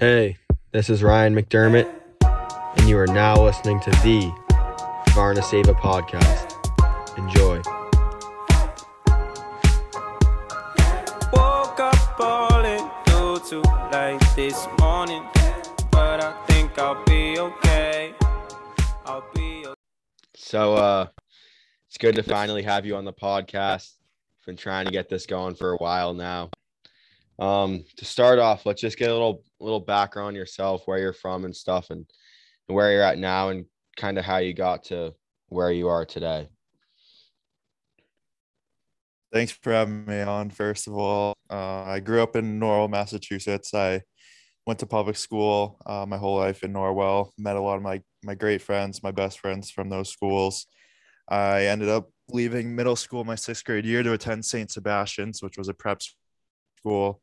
[0.00, 0.38] Hey,
[0.72, 1.88] this is Ryan McDermott,
[2.76, 4.32] and you are now listening to the
[5.14, 6.50] Varna Sava podcast.
[7.16, 7.58] Enjoy.
[11.32, 13.60] Woke up balling due to
[13.92, 15.22] like this morning,
[15.92, 18.14] but I think I'll be okay.
[19.06, 19.74] I'll be okay.
[20.34, 21.06] So, uh,
[21.86, 23.92] it's good to finally have you on the podcast.
[24.44, 26.50] Been trying to get this going for a while now.
[27.38, 31.44] Um, to start off, let's just get a little little background yourself, where you're from
[31.44, 32.06] and stuff, and,
[32.68, 35.14] and where you're at now, and kind of how you got to
[35.48, 36.48] where you are today.
[39.32, 40.50] Thanks for having me on.
[40.50, 43.74] First of all, uh, I grew up in Norwell, Massachusetts.
[43.74, 44.02] I
[44.66, 47.30] went to public school uh, my whole life in Norwell.
[47.36, 50.66] Met a lot of my my great friends, my best friends from those schools.
[51.28, 54.70] I ended up leaving middle school my sixth grade year to attend St.
[54.70, 56.00] Sebastian's, which was a prep
[56.78, 57.20] school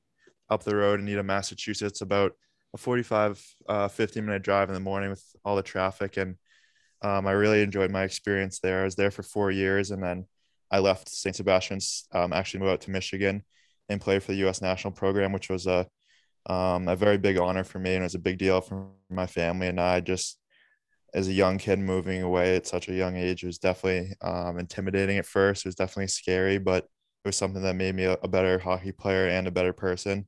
[0.51, 2.33] up the road in Needham, Massachusetts, about
[2.73, 6.17] a 45, uh, 50 minute drive in the morning with all the traffic.
[6.17, 6.35] And
[7.01, 8.81] um, I really enjoyed my experience there.
[8.81, 10.25] I was there for four years and then
[10.69, 11.35] I left St.
[11.35, 13.43] Sebastian's, um, actually moved out to Michigan
[13.89, 14.61] and played for the U.S.
[14.61, 15.87] national program, which was a,
[16.45, 19.27] um, a very big honor for me and it was a big deal for my
[19.27, 19.67] family.
[19.67, 20.37] And I just,
[21.13, 24.59] as a young kid moving away at such a young age, it was definitely um,
[24.59, 25.65] intimidating at first.
[25.65, 26.85] It was definitely scary, but
[27.23, 30.25] it was something that made me a, a better hockey player and a better person.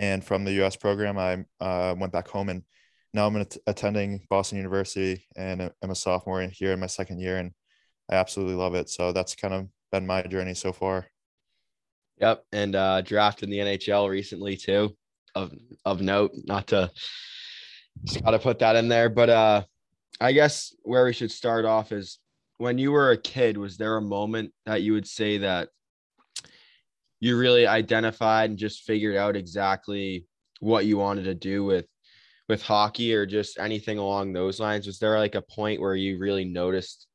[0.00, 0.76] And from the U.S.
[0.76, 2.62] program, I uh, went back home, and
[3.12, 7.52] now I'm attending Boston University, and I'm a sophomore here in my second year, and
[8.10, 8.88] I absolutely love it.
[8.88, 11.06] So that's kind of been my journey so far.
[12.18, 14.96] Yep, and uh, drafted in the NHL recently too.
[15.34, 15.52] Of
[15.84, 16.90] of note, not to
[18.04, 19.62] just got to put that in there, but uh,
[20.18, 22.18] I guess where we should start off is
[22.56, 23.58] when you were a kid.
[23.58, 25.68] Was there a moment that you would say that
[27.20, 30.26] you really identified and just figured out exactly
[30.60, 31.86] what you wanted to do with
[32.48, 34.86] with hockey or just anything along those lines?
[34.86, 37.06] Was there like a point where you really noticed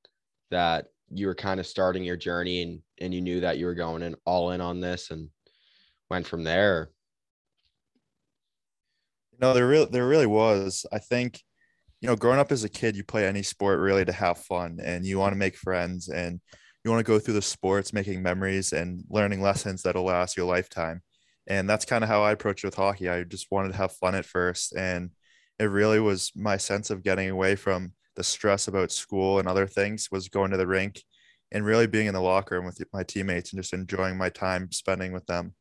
[0.52, 3.76] that you were kind of starting your journey and and you knew that you were
[3.76, 5.30] going in all in on this and
[6.10, 6.92] went from there?
[9.39, 10.86] Know there really there really was.
[10.93, 11.42] I think
[11.99, 14.80] you know growing up as a kid you play any sport really to have fun
[14.82, 16.39] and you want to make friends and
[16.86, 20.44] you want to go through the sports, making memories and learning lessons that'll last you
[20.44, 21.02] a lifetime.
[21.48, 23.10] And that's kind of how I approached with hockey.
[23.10, 24.76] I just wanted to have fun at first.
[24.76, 25.10] And
[25.58, 29.66] it really was my sense of getting away from the stress about school and other
[29.66, 31.02] things was going to the rink
[31.52, 34.72] and really being in the locker room with my teammates and just enjoying my time
[34.72, 35.56] spending with them.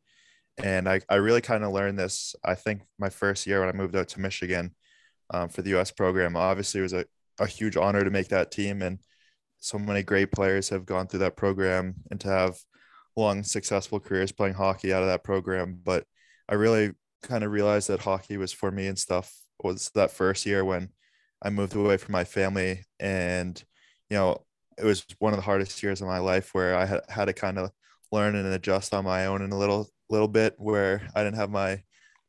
[0.62, 3.72] And I, I really kind of learned this, I think, my first year when I
[3.72, 4.74] moved out to Michigan
[5.30, 6.36] um, for the US program.
[6.36, 7.06] Obviously, it was a,
[7.40, 8.82] a huge honor to make that team.
[8.82, 8.98] And
[9.64, 12.58] so many great players have gone through that program and to have
[13.16, 15.80] long successful careers playing hockey out of that program.
[15.82, 16.04] But
[16.48, 16.92] i really
[17.22, 20.90] kind of realized that hockey was for me and stuff was that first year when
[21.42, 22.84] i moved away from my family.
[23.00, 23.62] And
[24.10, 24.44] you know
[24.76, 27.32] it was one of the hardest years of my life where i had, had to
[27.32, 27.70] kind of
[28.12, 31.50] learn and adjust on my own in a little little bit where i didn't have
[31.50, 31.82] my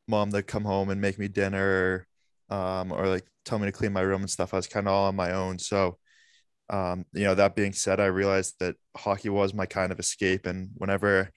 [0.08, 2.06] mom to come home and make me dinner
[2.50, 4.54] or, um, or like tell me to clean my room and stuff.
[4.54, 5.58] I was kind of all on my own.
[5.58, 5.98] So
[6.70, 10.46] um, you know, that being said, I realized that hockey was my kind of escape.
[10.46, 11.30] And whenever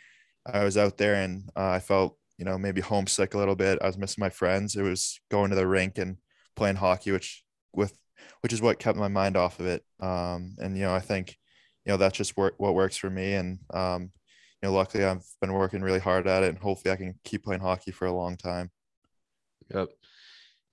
[0.52, 3.80] I was out there and uh, I felt, you know, maybe homesick a little bit,
[3.82, 4.76] I was missing my friends.
[4.76, 6.18] It was going to the rink and
[6.56, 7.94] playing hockey, which with
[8.42, 9.84] which is what kept my mind off of it.
[10.00, 11.38] Um, and you know, I think,
[11.86, 13.34] you know, that's just work, what works for me.
[13.34, 14.12] And um,
[14.62, 17.44] you know, luckily I've been working really hard at it, and hopefully I can keep
[17.44, 18.72] playing hockey for a long time.
[19.74, 19.90] Yep.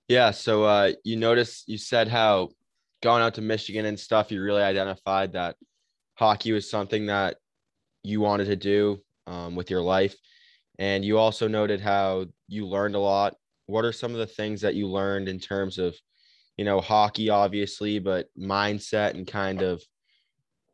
[0.07, 0.31] Yeah.
[0.31, 2.49] So uh, you notice you said how
[3.01, 5.55] going out to Michigan and stuff, you really identified that
[6.15, 7.37] hockey was something that
[8.03, 10.15] you wanted to do um, with your life.
[10.79, 13.35] And you also noted how you learned a lot.
[13.65, 15.95] What are some of the things that you learned in terms of,
[16.55, 19.83] you know, hockey, obviously, but mindset and kind of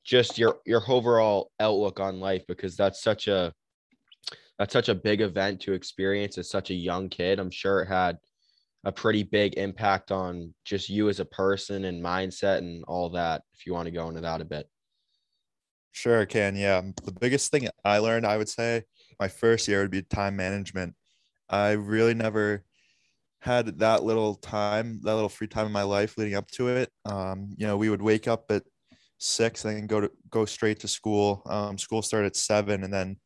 [0.03, 2.43] just your your overall outlook on life?
[2.47, 3.53] Because that's such a
[4.59, 7.39] that's such a big event to experience as such a young kid.
[7.39, 8.17] I'm sure it had
[8.83, 13.41] a pretty big impact on just you as a person and mindset and all that
[13.53, 14.67] if you want to go into that a bit.
[15.91, 16.81] Sure I can yeah.
[17.03, 18.83] The biggest thing i learned i would say
[19.19, 20.95] my first year would be time management.
[21.49, 22.65] I really never
[23.39, 26.89] had that little time that little free time in my life leading up to it.
[27.05, 28.63] Um, you know we would wake up at
[29.19, 31.43] six and go to go straight to school.
[31.45, 33.17] Um, school started at seven and then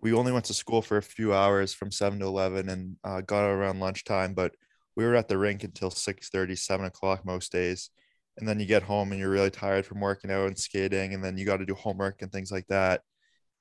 [0.00, 3.22] we only went to school for a few hours from 7 to 11 and uh,
[3.22, 4.54] got around lunchtime but
[4.96, 7.90] we were at the rink until 6 30 7 o'clock most days
[8.36, 11.24] and then you get home and you're really tired from working out and skating and
[11.24, 13.02] then you got to do homework and things like that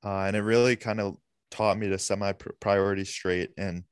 [0.03, 1.15] uh, and it really kind of
[1.51, 3.83] taught me to set my priorities straight and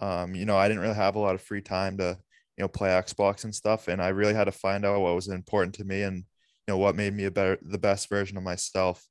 [0.00, 2.18] um, you know, I didn't really have a lot of free time to,
[2.56, 3.88] you know, play Xbox and stuff.
[3.88, 6.24] And I really had to find out what was important to me and, you
[6.68, 9.06] know, what made me a better, the best version of myself.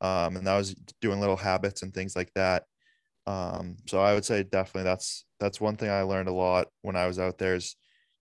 [0.00, 2.64] Um, and that was doing little habits and things like that.
[3.26, 6.96] Um, so I would say definitely that's, that's one thing I learned a lot when
[6.96, 7.76] I was out there is,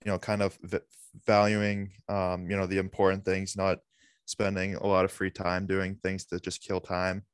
[0.05, 0.79] you know, kind of v-
[1.25, 3.79] valuing, um, you know, the important things, not
[4.25, 7.25] spending a lot of free time doing things that just kill time,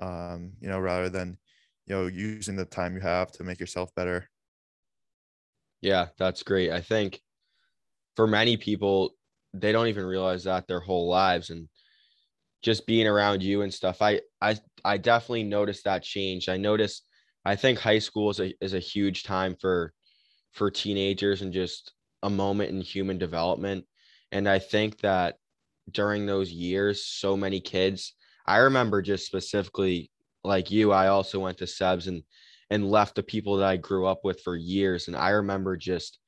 [0.00, 1.38] um, you know, rather than,
[1.86, 4.28] you know using the time you have to make yourself better.
[5.80, 6.70] Yeah that's great.
[6.72, 7.20] I think
[8.16, 9.12] for many people
[9.54, 11.68] they don't even realize that their whole lives and
[12.62, 14.02] just being around you and stuff.
[14.02, 16.48] I i i definitely noticed that change.
[16.48, 17.05] I noticed
[17.46, 19.92] i think high school is a, is a huge time for
[20.52, 23.84] for teenagers and just a moment in human development
[24.32, 25.36] and i think that
[25.90, 28.14] during those years so many kids
[28.46, 30.10] i remember just specifically
[30.46, 32.22] like you, I also went to Sebs and
[32.70, 35.06] and left the people that I grew up with for years.
[35.06, 36.18] And I remember just,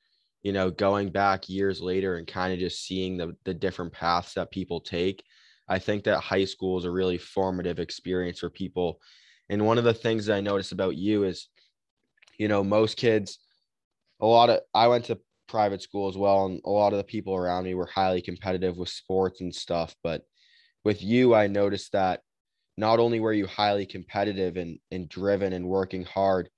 [0.43, 4.35] you know, going back years later and kind of just seeing the the different paths
[4.35, 5.23] that people take.
[5.69, 9.01] I think that high school is a really formative experience for people.
[9.51, 11.49] And one of the things that I noticed about you is,
[12.39, 13.39] you know, most kids,
[14.21, 15.19] a lot of I went to
[15.49, 18.77] private school as well, and a lot of the people around me were highly competitive
[18.77, 19.95] with sports and stuff.
[20.03, 20.23] But
[20.85, 22.21] with you, I noticed that
[22.77, 26.49] not only were you highly competitive and, and driven and working hard,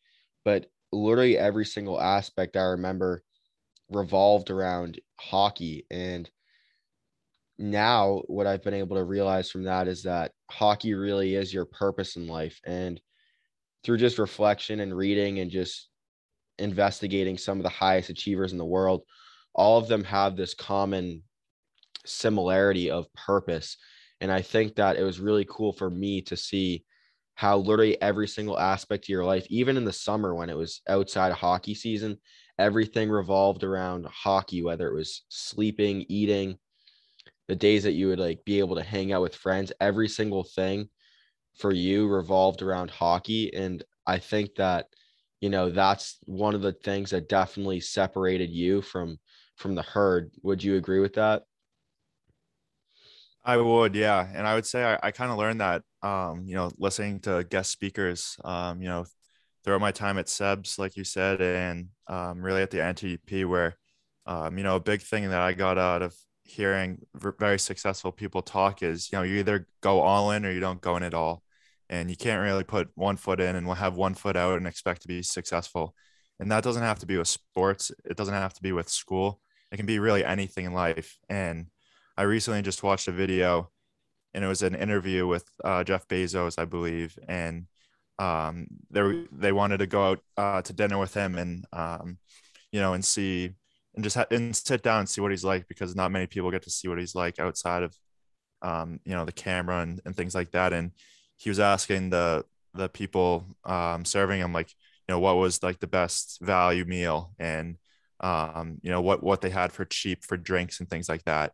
[0.45, 3.23] but literally every single aspect I remember
[3.91, 5.87] revolved around hockey.
[5.91, 6.29] And
[7.61, 11.67] now what I've been able to realize from that is that hockey really is your
[11.67, 12.61] purpose in life.
[12.65, 13.01] And
[13.85, 15.89] through just reflection and reading and just
[16.59, 19.03] investigating some of the highest achievers in the world,
[19.55, 21.23] all of them have this common
[22.05, 23.77] similarity of purpose
[24.21, 26.85] and I think that it was really cool for me to see
[27.35, 30.83] how literally every single aspect of your life, even in the summer when it was
[30.89, 32.19] outside of hockey season,
[32.59, 36.59] everything revolved around hockey, whether it was sleeping, eating,
[37.51, 40.45] the days that you would like be able to hang out with friends, every single
[40.45, 40.89] thing
[41.59, 43.53] for you revolved around hockey.
[43.53, 44.87] And I think that,
[45.41, 49.19] you know, that's one of the things that definitely separated you from
[49.57, 50.31] from the herd.
[50.45, 51.43] Would you agree with that?
[53.45, 54.31] I would, yeah.
[54.33, 57.43] And I would say I, I kind of learned that, um, you know, listening to
[57.43, 59.07] guest speakers, um, you know,
[59.65, 63.77] throughout my time at SEBS, like you said, and um, really at the NTDP, where,
[64.25, 66.15] um, you know, a big thing that I got out of
[66.51, 70.61] hearing very successful people talk is, you know, you either go all in or you
[70.61, 71.43] don't go in at all.
[71.89, 75.03] And you can't really put one foot in and have one foot out and expect
[75.03, 75.95] to be successful.
[76.39, 77.91] And that doesn't have to be with sports.
[78.05, 79.41] It doesn't have to be with school.
[79.73, 81.19] It can be really anything in life.
[81.29, 81.67] And,
[82.21, 83.71] I recently just watched a video
[84.35, 87.65] and it was an interview with uh, Jeff Bezos, I believe, and
[88.19, 92.19] um, they they wanted to go out uh, to dinner with him and um,
[92.73, 93.53] you know and see
[94.01, 96.51] and just ha- and sit down and see what he's like because not many people
[96.51, 97.95] get to see what he's like outside of
[98.63, 100.73] um, you know the camera and, and things like that.
[100.73, 100.93] And
[101.37, 102.45] he was asking the
[102.75, 104.71] the people um, serving him like
[105.07, 107.77] you know what was like the best value meal and
[108.21, 111.53] um, you know what what they had for cheap for drinks and things like that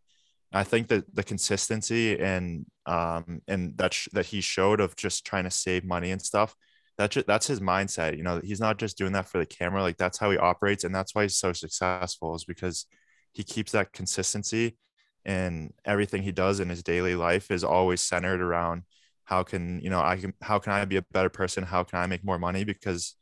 [0.53, 5.27] I think that the consistency and um and that sh- that he showed of just
[5.27, 6.55] trying to save money and stuff
[6.99, 9.83] that's just, that's his mindset you know he's not just doing that for the camera
[9.83, 12.87] like that's how he operates and that's why he's so successful is because
[13.33, 14.77] he keeps that consistency
[15.25, 18.83] and everything he does in his daily life is always centered around
[19.25, 21.99] how can you know I can how can I be a better person how can
[21.99, 23.15] I make more money because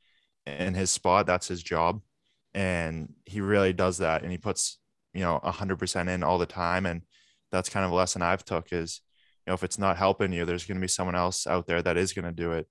[0.46, 2.00] in his spot that's his job
[2.52, 4.78] and he really does that and he puts
[5.14, 7.02] you know a 100% in all the time and
[7.54, 9.00] that's kind of a lesson I've took is,
[9.46, 11.80] you know, if it's not helping you, there's going to be someone else out there
[11.82, 12.66] that is going to do it.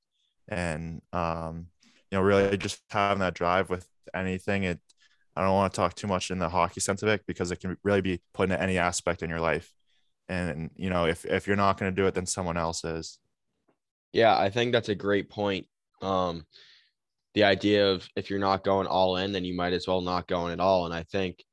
[0.48, 1.68] And, um,
[2.12, 4.64] you know, really just having that drive with anything.
[4.64, 4.80] It,
[5.36, 7.60] I don't want to talk too much in the hockey sense of it because it
[7.60, 9.74] can really be put into any aspect in your life.
[10.30, 13.20] And, you know, if, if you're not going to do it, then someone else is.
[14.14, 15.66] Yeah, I think that's a great point.
[16.02, 16.46] Um,
[17.34, 20.28] the idea of if you're not going all in, then you might as well not
[20.28, 20.86] going at all.
[20.86, 21.44] And I think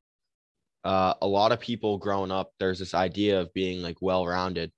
[0.84, 4.72] uh, a lot of people growing up, there's this idea of being like well rounded.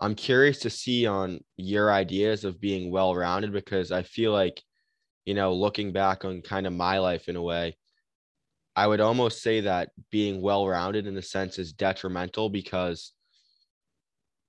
[0.00, 4.60] I'm curious to see on your ideas of being well rounded because I feel like,
[5.24, 7.76] you know, looking back on kind of my life in a way,
[8.76, 13.12] I would almost say that being well rounded in a sense is detrimental because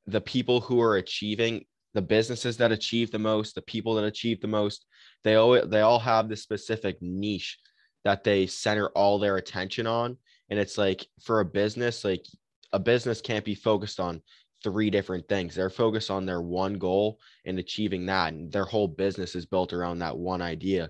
[0.07, 4.41] the people who are achieving the businesses that achieve the most, the people that achieve
[4.41, 4.85] the most,
[5.23, 7.57] they all they all have this specific niche
[8.03, 10.17] that they center all their attention on.
[10.49, 12.25] And it's like for a business, like
[12.73, 14.21] a business can't be focused on
[14.65, 15.53] three different things.
[15.53, 18.33] They're focused on their one goal and achieving that.
[18.33, 20.89] And their whole business is built around that one idea.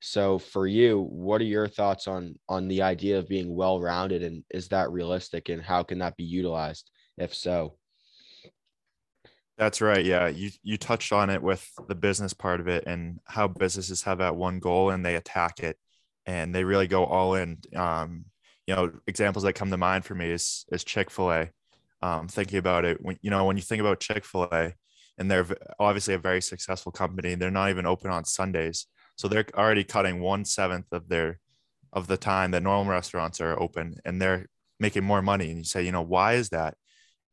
[0.00, 4.42] So for you, what are your thoughts on on the idea of being well-rounded and
[4.50, 7.76] is that realistic and how can that be utilized if so?
[9.56, 10.04] That's right.
[10.04, 14.02] Yeah, you you touched on it with the business part of it and how businesses
[14.02, 15.78] have that one goal and they attack it
[16.26, 17.58] and they really go all in.
[17.76, 18.24] Um,
[18.66, 21.50] you know, examples that come to mind for me is is Chick Fil A.
[22.02, 24.74] Um, thinking about it, when you know when you think about Chick Fil A,
[25.18, 25.46] and they're
[25.78, 30.20] obviously a very successful company, they're not even open on Sundays, so they're already cutting
[30.20, 31.38] one seventh of their
[31.92, 34.46] of the time that normal restaurants are open, and they're
[34.80, 35.50] making more money.
[35.50, 36.74] And you say, you know, why is that?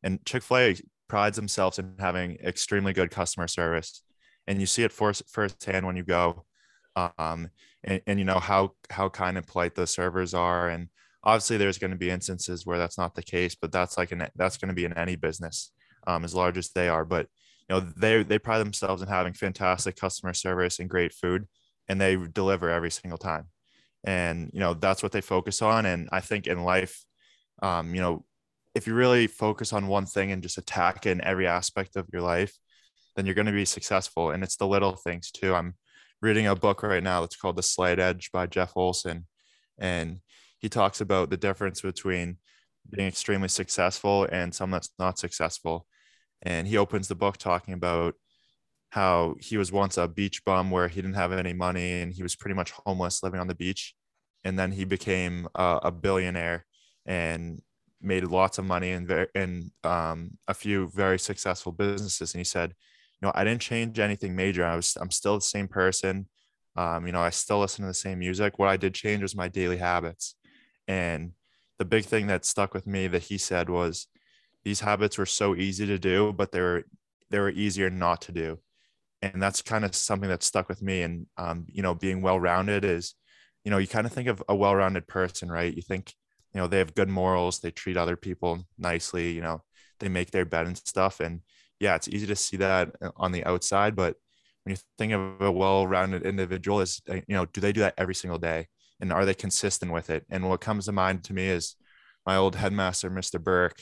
[0.04, 0.76] And Chick Fil A
[1.08, 4.04] prides themselves in having extremely good customer service,
[4.46, 6.46] and you see it first firsthand when you go.
[6.96, 7.50] Um,
[7.84, 10.90] and, and you know how how kind and polite the servers are, and
[11.24, 14.28] obviously there's going to be instances where that's not the case, but that's like an
[14.36, 15.72] that's going to be in any business,
[16.08, 17.06] um, as large as they are.
[17.06, 17.28] But
[17.70, 21.48] you know they they pride themselves in having fantastic customer service and great food,
[21.88, 23.46] and they deliver every single time.
[24.04, 25.86] And you know that's what they focus on.
[25.86, 27.04] And I think in life,
[27.62, 28.26] um, you know,
[28.76, 32.22] if you really focus on one thing and just attack in every aspect of your
[32.22, 32.56] life,
[33.16, 34.32] then you're going to be successful.
[34.32, 35.54] And it's the little things too.
[35.54, 35.76] I'm
[36.22, 39.28] reading a book right now that's called The Slight Edge by Jeff Olson,
[39.78, 40.20] and
[40.60, 42.38] he talks about the difference between
[42.90, 45.88] being extremely successful and someone that's not successful.
[46.42, 48.16] And he opens the book talking about
[48.90, 52.24] how he was once a beach bum where he didn't have any money and he
[52.24, 53.94] was pretty much homeless living on the beach.
[54.44, 56.66] And then he became a, a billionaire
[57.06, 57.62] and
[58.02, 62.34] made lots of money and in um, a few very successful businesses.
[62.34, 62.74] And he said,
[63.22, 64.66] you know, I didn't change anything major.
[64.66, 66.28] I was, I'm still the same person.
[66.76, 68.58] Um, you know, I still listen to the same music.
[68.58, 70.36] What I did change was my daily habits.
[70.90, 71.34] And
[71.80, 74.08] the big thing that stuck with me that he said was
[74.66, 76.84] these habits were so easy to do, but they were
[77.32, 78.60] they were easier not to do.
[79.22, 81.04] And that's kind of something that stuck with me.
[81.04, 83.16] And um, you know, being well-rounded is,
[83.64, 85.74] you know, you kind of think of a well-rounded person, right?
[85.76, 86.14] You think,
[86.54, 89.64] you know, they have good morals, they treat other people nicely, you know,
[90.00, 91.20] they make their bed and stuff.
[91.22, 91.42] And
[91.80, 94.18] yeah, it's easy to see that uh, on the outside, but
[94.64, 97.96] when you think of a well-rounded individual, is uh, you know, do they do that
[97.98, 98.68] every single day?
[99.00, 100.26] And are they consistent with it?
[100.30, 101.76] And what comes to mind to me is
[102.26, 103.42] my old headmaster, Mr.
[103.42, 103.82] Burke.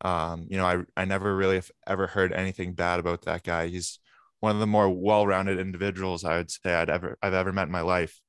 [0.00, 3.66] Um, you know, I, I never really ever heard anything bad about that guy.
[3.66, 3.98] He's
[4.40, 7.72] one of the more well-rounded individuals I would say I'd ever I've ever met in
[7.72, 8.20] my life.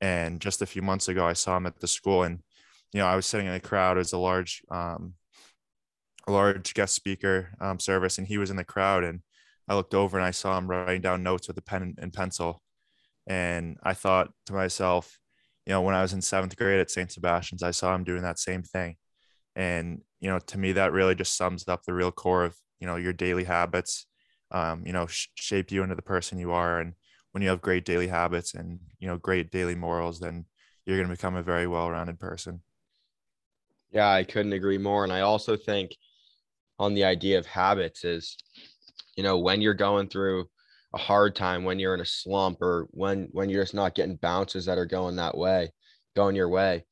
[0.00, 2.40] And just a few months ago, I saw him at the school, and
[2.92, 5.14] you know, I was sitting in a crowd as a large um,
[6.26, 9.20] a large guest speaker um, service, and he was in the crowd, and
[9.68, 12.62] I looked over and I saw him writing down notes with a pen and pencil,
[13.26, 15.18] and I thought to myself,
[15.66, 17.10] you know, when I was in seventh grade at St.
[17.10, 18.96] Sebastian's, I saw him doing that same thing.
[19.56, 22.86] And, you know, to me, that really just sums up the real core of, you
[22.86, 24.06] know, your daily habits,
[24.50, 26.80] um, you know, sh- shape you into the person you are.
[26.80, 26.94] And
[27.32, 30.46] when you have great daily habits and, you know, great daily morals, then
[30.86, 32.62] you're going to become a very well rounded person.
[33.90, 35.04] Yeah, I couldn't agree more.
[35.04, 35.96] And I also think
[36.78, 38.36] on the idea of habits is,
[39.16, 40.48] you know, when you're going through
[40.94, 44.16] a hard time when you're in a slump or when when you're just not getting
[44.16, 45.72] bounces that are going that way
[46.14, 46.84] going your way.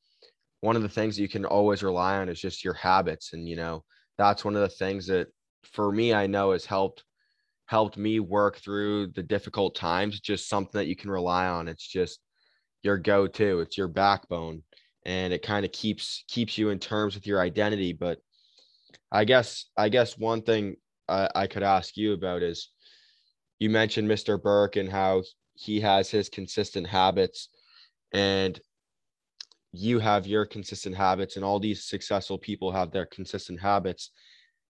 [0.61, 3.33] One of the things you can always rely on is just your habits.
[3.33, 3.83] And you know
[4.17, 5.27] that's one of the things that
[5.63, 7.03] for me i know has helped
[7.65, 11.69] helped me work through the difficult times just something that you can rely on.
[11.69, 12.19] It's just
[12.83, 13.61] your go-to.
[13.61, 14.63] It's your backbone.
[15.05, 17.93] And it kind of keeps keeps you in terms with your identity.
[17.93, 18.19] But
[19.11, 20.75] i guess i guess one thing
[21.07, 22.69] I, I could ask you about is
[23.61, 24.41] you mentioned Mr.
[24.41, 25.21] Burke and how
[25.53, 27.49] he has his consistent habits
[28.11, 28.59] and
[29.71, 34.09] you have your consistent habits and all these successful people have their consistent habits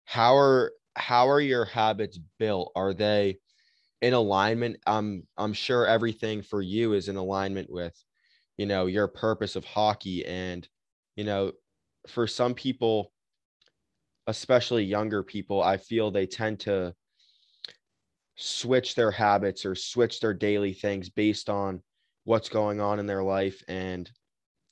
[0.04, 3.36] how are how are your habits built are they
[4.02, 7.94] in alignment i'm i'm sure everything for you is in alignment with
[8.56, 10.68] you know your purpose of hockey and
[11.16, 11.50] you know
[12.06, 13.12] for some people
[14.28, 16.94] especially younger people i feel they tend to
[18.36, 21.82] switch their habits or switch their daily things based on
[22.24, 24.10] what's going on in their life and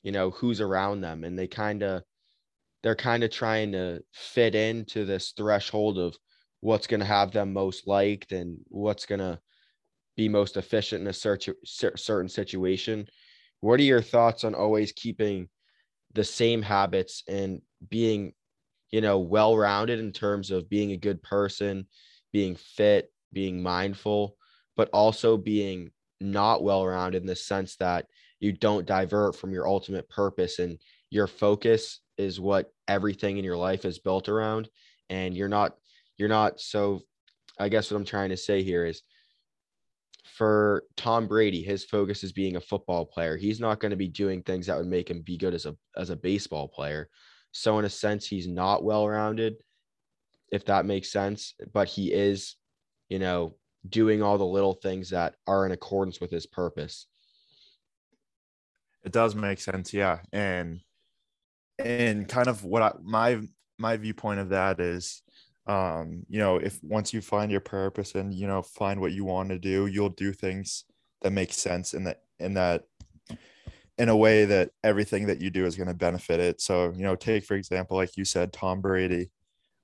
[0.03, 1.25] you know who's around them.
[1.25, 2.03] And they kind of
[2.83, 6.17] they're kind of trying to fit into this threshold of
[6.61, 9.41] what's going to have them most liked and what's going to
[10.17, 13.07] be most efficient in a search, certain situation.
[13.61, 15.49] What are your thoughts on always keeping
[16.13, 18.33] the same habits and being
[18.91, 21.87] you know well rounded in terms of being a good person
[22.33, 24.37] being fit being mindful,
[24.77, 28.07] but also being not well rounded in the sense that
[28.41, 30.79] you don't divert from your ultimate purpose and
[31.11, 34.69] your focus is what everything in your life is built around
[35.11, 35.75] and you're not
[36.17, 37.01] you're not so
[37.59, 39.03] i guess what i'm trying to say here is
[40.25, 43.37] for Tom Brady, his focus is being a football player.
[43.37, 45.77] He's not going to be doing things that would make him be good as a
[45.97, 47.09] as a baseball player.
[47.53, 49.57] So in a sense, he's not well rounded,
[50.51, 51.55] if that makes sense.
[51.73, 52.57] But he is,
[53.09, 53.55] you know,
[53.89, 57.07] doing all the little things that are in accordance with his purpose.
[59.05, 60.21] It does make sense, yeah.
[60.33, 60.81] And
[61.79, 63.41] and kind of what I my
[63.79, 65.23] my viewpoint of that is
[65.67, 69.25] um you know if once you find your purpose and you know find what you
[69.25, 70.85] want to do you'll do things
[71.23, 72.83] that make sense in that in that
[73.97, 77.03] in a way that everything that you do is going to benefit it so you
[77.03, 79.31] know take for example like you said tom brady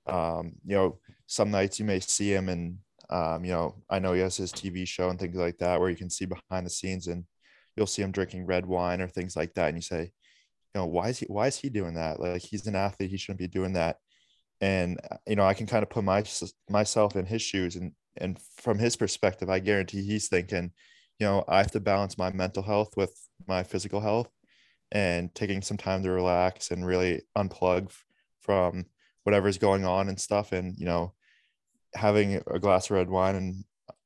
[0.05, 2.77] um you know some nights you may see him and
[3.11, 5.89] um you know i know he has his tv show and things like that where
[5.89, 7.25] you can see behind the scenes and
[7.75, 10.11] you'll see him drinking red wine or things like that and you say
[10.73, 12.19] you know why is he why is he doing that?
[12.19, 13.97] Like he's an athlete he shouldn't be doing that.
[14.61, 16.23] And uh, you know i can kind of put my
[16.69, 20.71] myself in his shoes and and from his perspective i guarantee he's thinking
[21.17, 23.13] you know i have to balance my mental health with
[23.47, 24.29] my physical health
[24.91, 27.91] and taking some time to relax and really unplug
[28.41, 28.85] from
[29.23, 30.51] whatever's going on and stuff.
[30.51, 31.13] And you know
[31.95, 33.63] having a glass of red wine and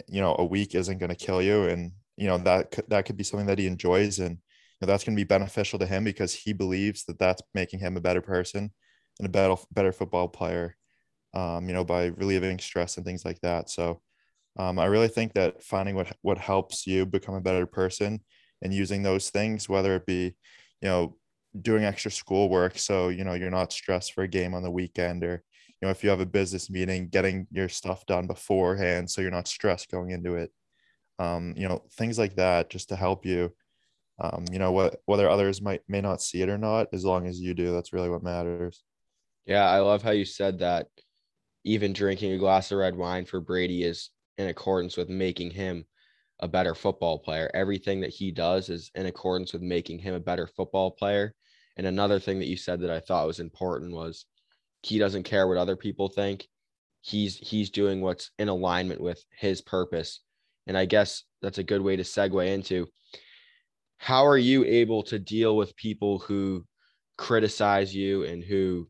[0.08, 3.06] you know a week isn't going to kill you and you know that could, that
[3.06, 5.86] could be something that he enjoys and you know, that's going to be beneficial to
[5.86, 8.72] him because he believes that that's making him a better person
[9.20, 10.76] and a better better football player.
[11.34, 13.70] Um, you know, by relieving stress and things like that.
[13.70, 14.02] So,
[14.58, 18.22] um, I really think that finding what what helps you become a better person
[18.62, 20.36] and using those things, whether it be,
[20.82, 21.18] you know,
[21.62, 25.24] doing extra schoolwork, so you know you're not stressed for a game on the weekend,
[25.24, 25.44] or
[25.86, 29.48] know if you have a business meeting, getting your stuff done beforehand, so you're not
[29.48, 30.52] stressed going into it.
[31.20, 33.54] Um, you know, things like that, just to help you.
[34.20, 37.28] Um, you know what whether others might may not see it or not, as long
[37.28, 38.84] as you do, that's really what matters.
[39.46, 40.88] Yeah, I love how you said that
[41.64, 45.86] even drinking a glass of red wine for Brady is in accordance with making him
[46.40, 47.50] a better football player.
[47.54, 51.34] Everything that he does is in accordance with making him a better football player.
[51.78, 54.26] And another thing that you said that I thought was important was
[54.86, 56.48] he doesn't care what other people think.
[57.02, 60.22] He's he's doing what's in alignment with his purpose.
[60.68, 62.88] And I guess that's a good way to segue into
[63.98, 66.66] how are you able to deal with people who
[67.18, 68.88] criticize you and who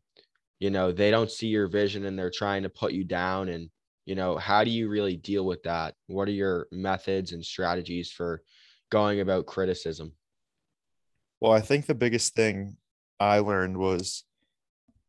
[0.60, 3.70] you know they don't see your vision and they're trying to put you down and
[4.06, 8.12] you know how do you really deal with that what are your methods and strategies
[8.12, 8.42] for
[8.90, 10.12] going about criticism
[11.40, 12.76] well i think the biggest thing
[13.20, 14.24] i learned was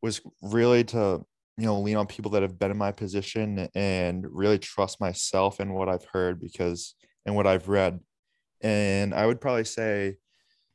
[0.07, 1.25] was really to
[1.59, 5.61] you know lean on people that have been in my position and really trust myself
[5.61, 6.95] and what i've heard because
[7.27, 7.99] and what i've read
[8.61, 10.17] and i would probably say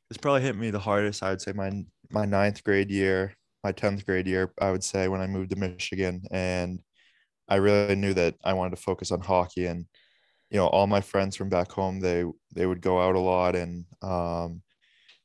[0.08, 1.70] this probably hit me the hardest i would say my
[2.10, 5.56] my ninth grade year my 10th grade year, I would say, when I moved to
[5.56, 6.22] Michigan.
[6.30, 6.80] And
[7.48, 9.66] I really knew that I wanted to focus on hockey.
[9.66, 9.86] And,
[10.50, 13.56] you know, all my friends from back home, they they would go out a lot
[13.56, 14.62] and um,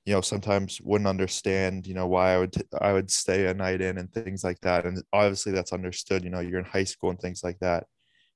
[0.07, 3.81] you know, sometimes wouldn't understand, you know, why I would I would stay a night
[3.81, 4.87] in and things like that.
[4.87, 7.87] And obviously that's understood, you know, you're in high school and things like that.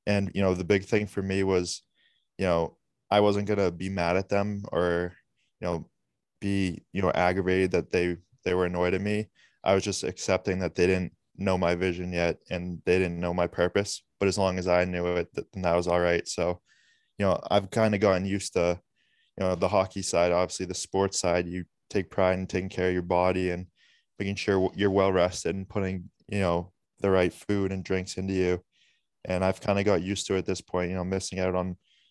[0.08, 1.84] And, you know, the big thing for me was,
[2.38, 2.78] you know,
[3.12, 5.14] I wasn't gonna be mad at them or,
[5.62, 5.90] you know,
[6.42, 9.30] be, you know, aggravated that they they were annoyed at me.
[9.64, 13.34] I was just accepting that they didn't know my vision yet and they didn't know
[13.34, 14.04] my purpose.
[14.20, 16.28] But as long as I knew it, then that was all right.
[16.28, 16.62] So,
[17.18, 18.80] you know, I've kind of gotten used to,
[19.42, 21.48] you know, the hockey side, obviously the sports side.
[21.48, 23.66] You take pride in taking care of your body and
[24.20, 28.34] making sure you're well rested and putting, you know, the right food and drinks into
[28.34, 28.64] you.
[29.26, 31.56] And I've kind of got used to it at this point, you know, missing out
[31.56, 31.70] on,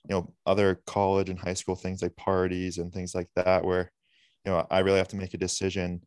[0.08, 3.92] you know, other college and high school things like parties and things like that, where,
[4.44, 6.02] you know, I really have to make a decision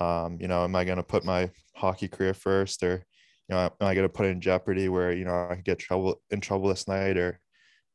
[0.00, 3.04] um, you know, am I going to put my hockey career first, or
[3.48, 5.78] you know, am I going to put it in jeopardy where you know I get
[5.78, 7.38] trouble in trouble this night, or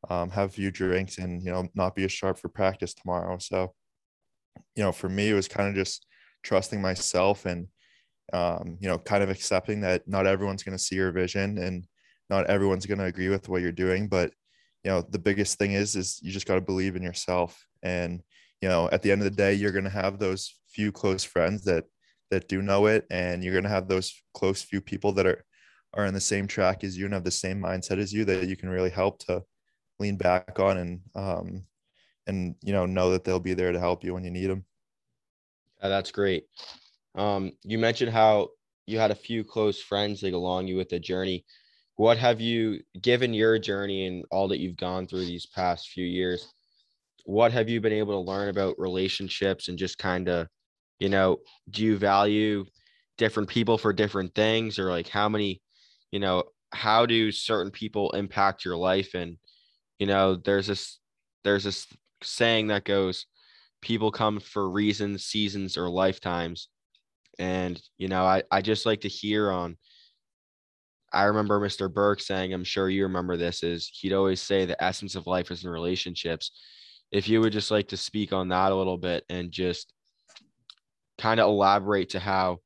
[0.10, 3.38] um, have a few drinks and you know not be as sharp for practice tomorrow?
[3.40, 3.74] So,
[4.76, 6.06] you know, for me, it was kind of just
[6.44, 7.68] trusting myself and
[8.34, 11.88] um, you know, kind of accepting that not everyone's going to see your vision and
[12.30, 14.34] not everyone's going to agree with what you're doing, but
[14.84, 17.66] you know, the biggest thing is is you just got to believe in yourself.
[17.84, 18.22] And
[18.62, 21.24] you know at the end of the day you're going to have those few close
[21.24, 21.86] friends that
[22.30, 23.06] that do know it.
[23.10, 25.44] And you're going to have those close few people that are
[25.94, 28.48] are in the same track as you and have the same mindset as you that
[28.48, 29.44] you can really help to
[30.00, 31.66] lean back on and um
[32.28, 34.66] and you know know that they'll be there to help you when you need them
[35.82, 36.46] yeah, that's great.
[37.16, 38.50] Um you mentioned how
[38.86, 41.46] you had a few close friends like along you with the journey.
[41.96, 46.06] What have you given your journey and all that you've gone through these past few
[46.06, 46.54] years
[47.26, 50.48] what have you been able to learn about relationships and just kind of
[51.00, 52.66] you know do you value
[53.18, 54.80] different people for different things?
[54.80, 55.62] Or like how many
[56.12, 59.38] you know how do certain people impact your life and
[60.00, 61.00] you know there's this
[61.44, 61.88] there's this
[62.24, 63.26] saying that goes,
[63.82, 66.70] people come for reasons, seasons, or lifetimes.
[67.40, 69.78] And, you know, I, I just like to hear on,
[71.14, 71.92] I remember Mr.
[71.92, 75.52] Burke saying, I'm sure you remember this, is he'd always say the essence of life
[75.52, 76.52] is in relationships.
[77.12, 79.94] If you would just like to speak on that a little bit and just
[81.18, 82.58] kind of elaborate to how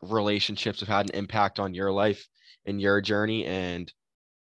[0.00, 2.26] relationships have had an impact on your life
[2.64, 3.92] and your journey and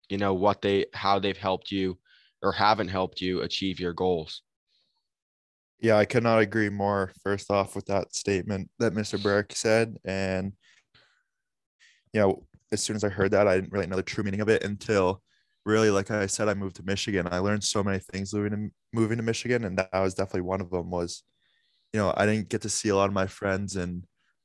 [0.09, 1.99] you know what they how they've helped you
[2.42, 4.42] or haven't helped you achieve your goals?
[5.81, 10.52] Yeah i cannot agree more first off with that statement that mr burke said and
[12.12, 14.40] you know as soon as i heard that i didn't really know the true meaning
[14.40, 15.20] of it until
[15.64, 17.28] really like i said i moved to michigan.
[17.31, 20.61] I learned so many things moving to, moving to michigan and that was definitely one
[20.61, 21.24] of them was
[21.92, 24.05] you know i didn't get to see a lot of my friends and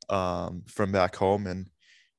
[0.09, 1.69] um, from back home and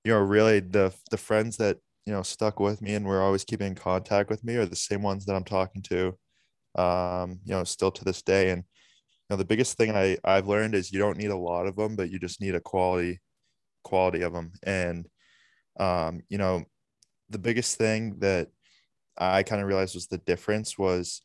[0.04, 1.78] you know really the the friends that
[2.08, 4.74] you know stuck with me and were always keeping in contact with me are the
[4.74, 6.16] same ones that i'm talking to
[6.74, 8.50] um, you know still to this day.
[8.50, 11.66] And you know the biggest thing i i've learned is you don't need a lot
[11.66, 13.20] of them but you just need a quality
[13.84, 15.06] quality of them and
[15.78, 16.64] um, you know
[17.28, 18.48] the biggest thing that
[19.18, 21.20] i kind of realized was the difference was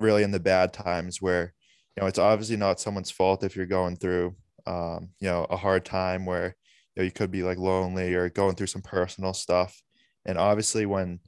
[0.00, 1.54] really in the bad times where
[1.96, 5.56] you know it's obviously not someone's fault if you're going through um, you know a
[5.56, 6.54] hard time where
[6.98, 9.80] know, you could be like lonely or going through some personal stuff.
[10.26, 11.20] And obviously when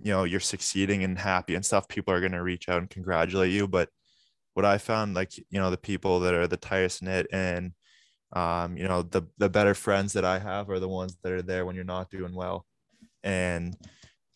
[0.00, 2.90] you know you're succeeding and happy and stuff people are going to reach out and
[2.90, 3.66] congratulate you.
[3.66, 3.88] But
[4.54, 7.72] what i found like you know the people that are the tightest knit and
[8.32, 11.42] um, you know the the better friends that i have are the ones that are
[11.42, 12.66] there when you're not doing well.
[13.22, 13.76] And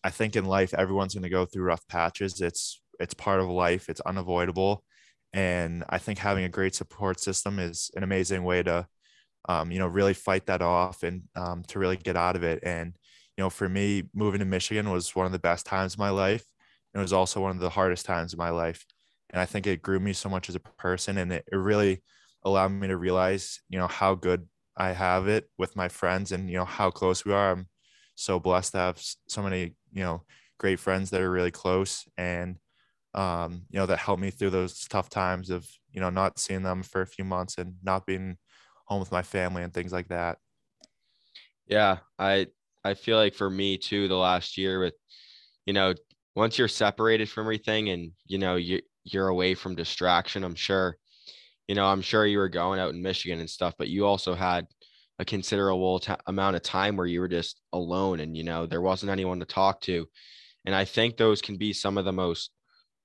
[0.04, 2.40] i think in life everyone's going to go through rough patches.
[2.40, 3.88] It's it's part of life.
[3.88, 4.84] It's unavoidable.
[5.32, 8.86] And i think having a great support system is an amazing way to
[9.48, 12.60] um, you know really fight that off and um, to really get out of it.
[12.62, 12.94] And
[13.36, 16.10] you know for me moving to michigan was one of the best times of my
[16.10, 16.44] life.
[16.94, 18.84] It was also one of the hardest times of my life.
[19.30, 22.02] And i think it grew me so much as a person and it, it really
[22.44, 26.48] allowed me to realize you know how good i have it with my friends and
[26.48, 27.52] you know how close we are.
[27.52, 27.68] I'm
[28.14, 30.22] so blessed to have so many you know
[30.58, 32.58] great friends that are really close and
[33.14, 36.62] um, you know, that helped me through those tough times of, you know, not seeing
[36.62, 38.36] them for a few months and not being
[38.88, 40.38] home with my family and things like that.
[41.66, 42.48] Yeah, I
[42.84, 44.94] I feel like for me too, the last year with,
[45.66, 45.94] you know,
[46.36, 50.98] once you're separated from everything and you know you you're away from distraction, I'm sure,
[51.68, 54.34] you know, I'm sure you were going out in Michigan and stuff, but you also
[54.34, 54.66] had
[55.20, 58.82] a considerable t- amount of time where you were just alone and you know there
[58.82, 60.06] wasn't anyone to talk to,
[60.66, 62.52] and I think those can be some of the most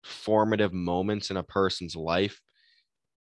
[0.03, 2.41] formative moments in a person's life.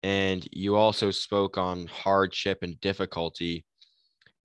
[0.04, 3.66] And you also spoke on hardship and difficulty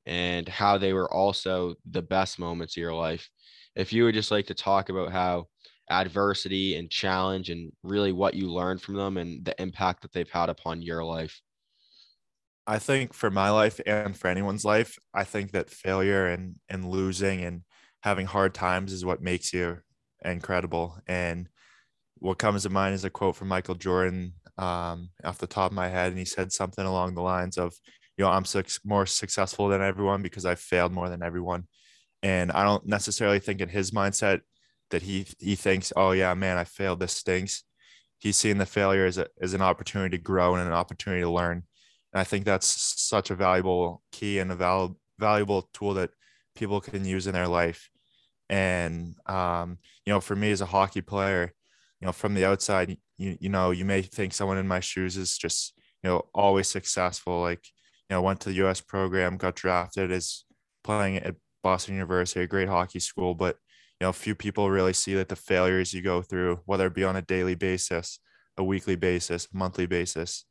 [0.07, 3.29] and how they were also the best moments of your life.
[3.77, 5.47] If you would just like to talk about how
[5.91, 10.31] adversity and challenge and really what you learned from them and the impact that they've
[10.31, 11.41] had upon your life.
[12.67, 16.89] I think for my life and for anyone's life, I think that failure and and
[16.89, 17.63] losing and
[18.03, 19.79] having hard times is what makes you
[20.25, 20.99] incredible.
[21.07, 21.49] And
[22.17, 25.77] what comes to mind is a quote from Michael Jordan um, off the top of
[25.77, 27.75] my head, and he said something along the lines of,
[28.17, 31.67] "You know, I'm su- more successful than everyone because I failed more than everyone."
[32.23, 34.41] And I don't necessarily think in his mindset
[34.91, 37.01] that he he thinks, "Oh yeah, man, I failed.
[37.01, 37.65] This stinks."
[38.19, 41.31] He's seeing the failure as a, as an opportunity to grow and an opportunity to
[41.31, 41.65] learn.
[42.13, 42.67] And I think that's
[43.01, 46.11] such a valuable key and a val- valuable tool that
[46.55, 47.91] people can use in their life.
[48.49, 51.53] And um, you know, for me as a hockey player,
[52.01, 55.17] you know, from the outside, you, you know, you may think someone in my shoes
[55.17, 57.41] is just, you know, always successful.
[57.41, 57.65] Like,
[58.09, 60.45] you know, went to the US program, got drafted is
[60.83, 63.35] playing at Boston University, a great hockey school.
[63.35, 63.57] But,
[64.01, 67.05] you know, few people really see that the failures you go through, whether it be
[67.05, 68.19] on a daily basis,
[68.57, 70.45] a weekly basis, monthly basis.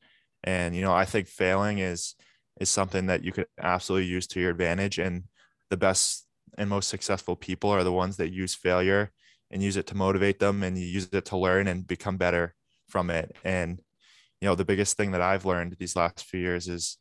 [0.44, 2.16] And, you know, I think failing is,
[2.60, 4.98] is something that you could absolutely use to your advantage.
[4.98, 5.24] And
[5.70, 6.26] the best
[6.58, 9.12] and most successful people are the ones that use failure
[9.54, 12.54] and use it to motivate them and you use it to learn and become better
[12.90, 13.36] from it.
[13.46, 13.80] And
[14.42, 16.98] you know the biggest thing that i've learned these last few years is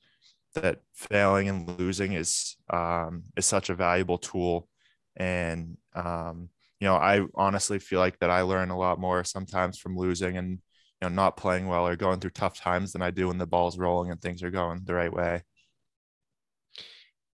[0.55, 4.69] that failing and losing is um, is such a valuable tool.
[5.17, 6.51] And um,
[6.83, 10.37] you know i honestly feel like that i learn a lot more sometimes from losing
[10.37, 10.61] and you
[11.03, 13.79] know not playing well or going through tough times than i do when the ball's
[13.79, 15.43] rolling and things are going the right way.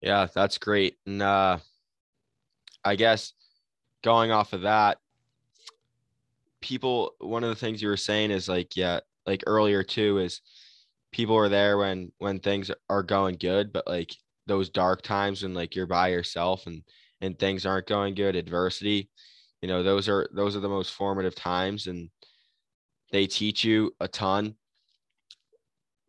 [0.01, 0.97] Yeah that's great.
[1.07, 1.59] And uh
[2.85, 3.33] i guess
[4.05, 4.99] going off of that
[6.63, 10.41] people one of the things you were saying is like yeah like earlier too is
[11.13, 14.15] people are there when when things are going good but like
[14.47, 16.83] those dark times when like you're by yourself and
[17.21, 19.11] and things aren't going good adversity
[19.61, 22.11] you know those are those are the most formative times and
[23.13, 24.57] they teach you a ton.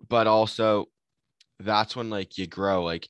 [0.08, 0.86] But also
[1.60, 3.08] that's when like you grow like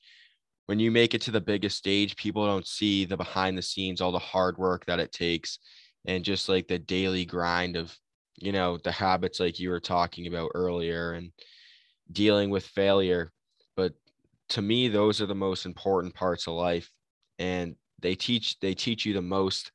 [0.66, 4.00] when you make it to the biggest stage people don't see the behind the scenes
[4.00, 5.58] all the hard work that it takes
[6.06, 7.96] and just like the daily grind of
[8.36, 11.30] you know the habits like you were talking about earlier and
[12.10, 13.32] dealing with failure.
[13.76, 13.94] But
[14.50, 16.90] to me those are the most important parts of life
[17.38, 19.72] and they teach they teach you the most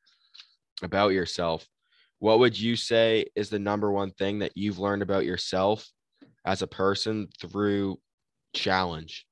[0.84, 1.68] about yourself.
[2.20, 5.90] What would you say is the number one thing that you've learned about yourself
[6.46, 8.00] as a person through
[8.54, 9.26] challenge?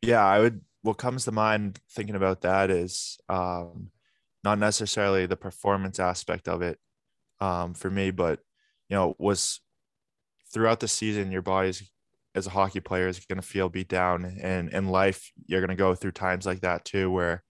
[0.00, 3.90] Yeah i would what comes to mind thinking about that is um
[4.44, 6.78] not necessarily the performance aspect of it
[7.40, 8.40] um for me but
[8.88, 9.60] you know was
[10.52, 11.90] throughout the season your body's
[12.34, 15.68] as a hockey player is going to feel beat down and in life you're going
[15.68, 17.42] to go through times like that too where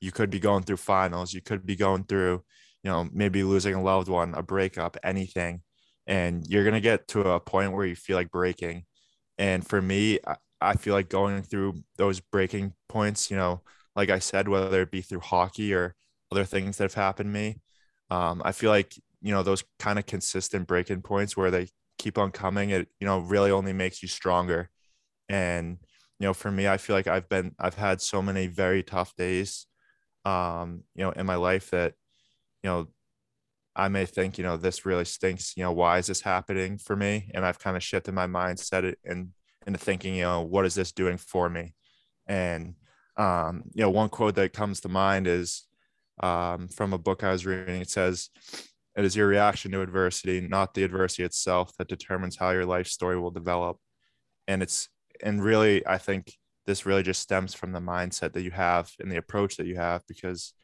[0.00, 2.42] you could be going through finals you could be going through
[2.82, 5.62] you know maybe losing a loved one a breakup anything
[6.06, 8.84] and you're going to get to a point where you feel like breaking.
[9.38, 13.60] And for me I, I feel like going through those breaking points you know
[13.94, 15.94] like i said whether it be through hockey or
[16.32, 17.60] other things that have happened to me.
[18.10, 22.18] Um, i feel like you know those kind of consistent breaking points where they keep
[22.18, 24.70] on coming it you know really only makes you stronger.
[25.28, 25.78] And
[26.18, 29.14] you know for me i feel like i've been i've had so many very tough
[29.16, 29.66] days
[30.24, 31.94] um you know in my life that
[32.62, 32.88] you know
[33.74, 36.96] i may think you know this really stinks you know why is this happening for
[36.96, 37.30] me?
[37.34, 39.30] And i've kind of shifted my mindset and
[39.66, 41.74] into thinking you know what is this doing for me?
[42.26, 42.74] And
[43.16, 45.65] um you know one quote that comes to mind is
[46.22, 48.30] um from a book i was reading it says
[48.96, 52.86] it is your reaction to adversity, not the adversity itself, that determines how your life
[52.86, 53.76] story will develop.
[54.48, 54.88] And it's,
[55.22, 56.32] and really, I think
[56.64, 59.76] this really just stems from the mindset that you have and the approach that you
[59.76, 60.54] have because,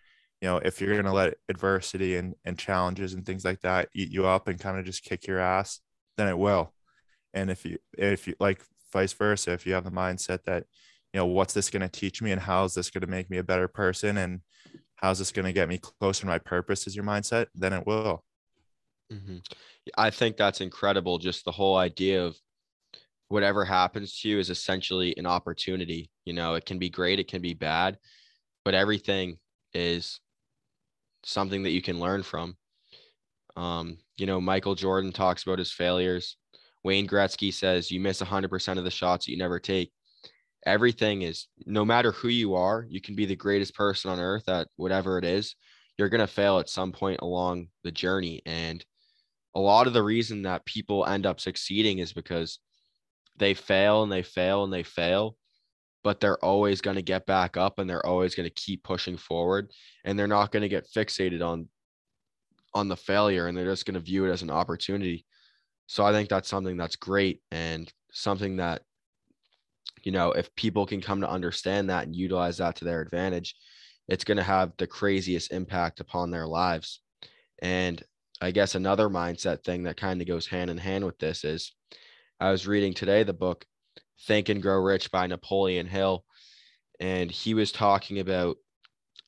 [0.41, 3.91] you know, if you're going to let adversity and, and challenges and things like that
[3.95, 5.81] eat you up and kind of just kick your ass,
[6.17, 6.73] then it will.
[7.35, 8.63] And if you, if you like
[8.95, 10.65] vice versa, if you have the mindset that,
[11.13, 13.29] you know, what's this going to teach me and how is this going to make
[13.29, 14.41] me a better person and
[15.03, 17.87] how's this going to get me closer to my purpose is your mindset, then it
[17.87, 18.25] will.
[19.13, 19.39] Mm-hmm.
[19.99, 21.19] I think that's incredible.
[21.19, 22.39] Just the whole idea of
[23.29, 26.09] whatever happens to you is essentially an opportunity.
[26.25, 27.99] You know, it can be great, it can be bad,
[28.65, 29.39] but everything
[29.75, 30.21] is
[31.25, 32.57] something that you can learn from.
[33.57, 36.37] Um, you know, Michael Jordan talks about his failures.
[36.85, 39.93] Wayne Gretzky says you miss 100% of the shots you never take
[40.67, 44.49] everything is no matter who you are, you can be the greatest person on earth
[44.49, 45.57] at whatever it is.
[45.99, 48.43] You're going to fail at some point along the journey.
[48.47, 48.85] And
[49.55, 52.59] a lot of the reason that people end up succeeding is because
[53.37, 55.37] they fail and they fail and they fail,
[56.03, 59.17] but they're always going to get back up and they're always going to keep pushing
[59.17, 59.71] forward
[60.05, 61.69] and they're not going to get fixated on
[62.75, 65.27] on the failure and they're just going to view it as an opportunity.
[65.87, 68.83] So I think that's something that's great and something that
[70.03, 73.55] you know, if people can come to understand that and utilize that to their advantage,
[74.09, 77.01] it's going to have the craziest impact upon their lives.
[77.61, 78.03] And
[78.41, 81.73] I guess another mindset thing that kind of goes hand in hand with this is
[82.41, 83.65] I was reading today the book
[84.27, 86.25] Think and Grow Rich by Napoleon Hill,
[86.99, 88.57] and he was talking about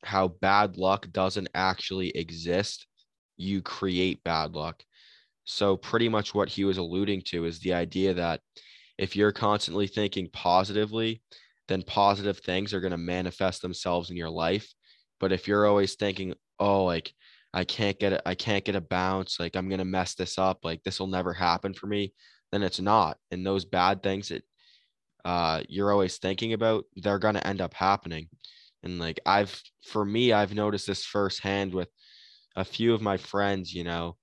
[0.02, 2.86] how bad luck doesn't actually exist.
[3.36, 4.82] You create bad luck.
[5.44, 8.40] So, pretty much what he was alluding to is the idea that
[8.98, 11.22] if you're constantly thinking positively,
[11.68, 14.72] then positive things are going to manifest themselves in your life.
[15.20, 17.12] But if you're always thinking, oh, like
[17.52, 20.38] I can't get it, I can't get a bounce, like I'm going to mess this
[20.38, 22.12] up, like this will never happen for me,
[22.52, 23.16] then it's not.
[23.30, 24.42] And those bad things that
[25.24, 28.28] uh, you're always thinking about, they're going to end up happening.
[28.82, 31.88] And like I've, for me, I've noticed this firsthand with
[32.56, 34.16] a few of my friends, you know,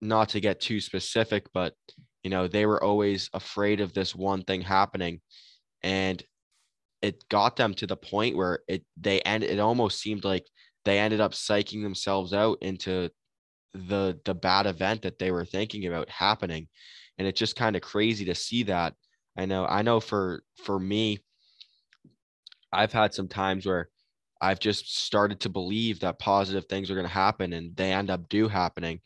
[0.00, 1.74] not to get too specific, but
[2.22, 5.20] you know, they were always afraid of this one thing happening.
[5.82, 6.22] And
[7.02, 10.46] it got them to the point where it they end it almost seemed like
[10.84, 13.08] they ended up psyching themselves out into
[13.72, 16.68] the the bad event that they were thinking about happening.
[17.18, 18.94] And it's just kind of crazy to see that.
[19.36, 21.20] I know, I know for for me,
[22.72, 23.88] I've had some times where
[24.40, 28.10] I've just started to believe that positive things are going to happen and they end
[28.10, 29.00] up do happening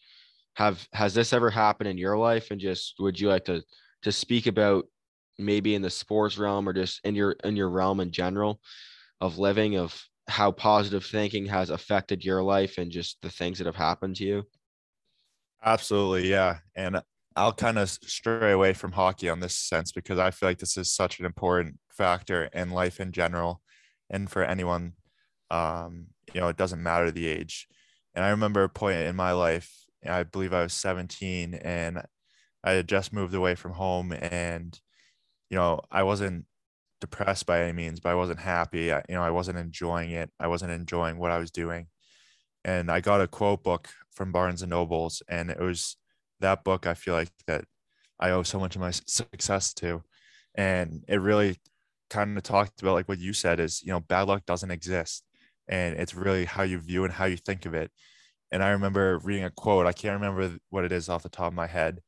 [0.54, 2.50] have has this ever happened in your life?
[2.50, 3.62] And just would you like to
[4.02, 4.86] to speak about
[5.38, 8.60] maybe in the sports realm or just in your in your realm in general
[9.20, 13.66] of living of how positive thinking has affected your life and just the things that
[13.66, 14.44] have happened to you?
[15.64, 16.58] Absolutely yeah.
[16.74, 17.00] And
[17.36, 20.76] i'll kind of stray away from hockey on this sense because i feel like this
[20.76, 23.60] is such an important factor in life in general
[24.08, 24.92] and for anyone
[25.50, 27.68] um you know it doesn't matter the age.
[28.14, 32.02] And I remember a point in my life, I believe I was 17 and
[32.64, 34.78] I had just moved away from home and,
[35.50, 36.46] you know, I wasn't
[37.00, 38.92] depressed by any means, but I wasn't happy.
[38.92, 40.30] I, you know, I wasn't enjoying it.
[40.40, 41.88] I wasn't enjoying what I was doing.
[42.64, 45.96] And I got a quote book from Barnes and Nobles and it was
[46.40, 47.64] that book I feel like that
[48.20, 50.02] I owe so much of my success to.
[50.54, 51.58] And it really
[52.10, 55.24] kind of talked about like what you said is, you know, bad luck doesn't exist.
[55.68, 57.90] And it's really how you view and how you think of it.
[58.54, 61.48] And I remember reading a quote, I can't remember what it is off the top
[61.48, 62.00] of my head.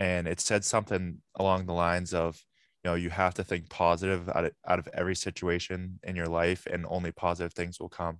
[0.00, 2.42] And it said something along the lines of,
[2.84, 6.26] you know, you have to think positive out of, out of every situation in your
[6.26, 8.18] life and only positive things will come.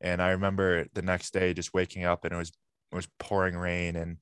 [0.00, 2.50] And I remember the next day just waking up and it was
[2.92, 4.18] it was pouring rain and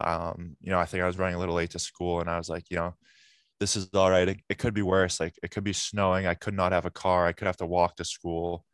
[0.00, 2.38] um, you know, I think I was running a little late to school and I
[2.38, 2.94] was like, you know,
[3.60, 4.28] this is all right.
[4.28, 5.20] It, it could be worse.
[5.20, 6.26] Like it could be snowing.
[6.26, 7.26] I could not have a car.
[7.26, 8.64] I could have to walk to school.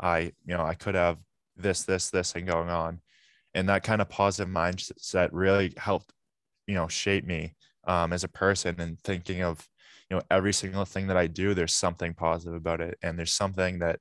[0.00, 1.18] I, you know, I could have
[1.62, 3.00] this, this, this thing going on.
[3.54, 6.12] And that kind of positive mindset really helped,
[6.66, 7.54] you know, shape me
[7.86, 9.66] um, as a person and thinking of,
[10.08, 12.98] you know, every single thing that I do, there's something positive about it.
[13.02, 13.98] And there's something that,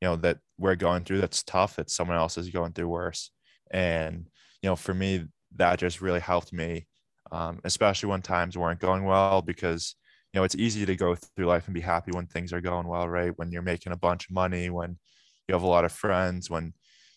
[0.00, 3.30] you know, that we're going through that's tough that someone else is going through worse.
[3.70, 4.26] And,
[4.62, 6.86] you know, for me, that just really helped me,
[7.30, 9.94] um, especially when times weren't going well, because
[10.32, 12.86] you know it's easy to go through life and be happy when things are going
[12.86, 13.32] well, right?
[13.36, 14.98] When you're making a bunch of money, when
[15.46, 16.72] you have a lot of friends, when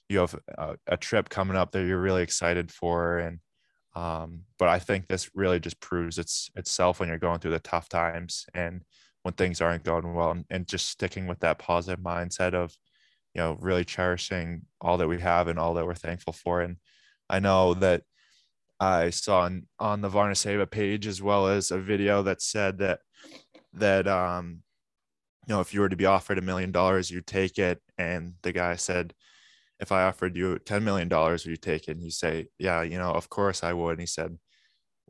[0.09, 3.39] you have a, a trip coming up that you're really excited for, and
[3.95, 7.59] um, but I think this really just proves its itself when you're going through the
[7.59, 8.81] tough times and
[9.23, 12.75] when things aren't going well, and, and just sticking with that positive mindset of
[13.33, 16.61] you know really cherishing all that we have and all that we're thankful for.
[16.61, 16.77] And
[17.29, 18.03] i know that
[18.79, 22.79] I saw on, on the Varna Seva page as well as a video that said
[22.79, 22.99] that
[23.73, 24.61] that um
[25.47, 27.81] you know if you were to be offered a million dollars you'd take it.
[27.97, 29.13] And the guy said
[29.79, 31.91] if I offered you 10 million dollars would you take it?
[31.91, 33.91] And you say yeah you know of course I would.
[33.91, 34.37] And he said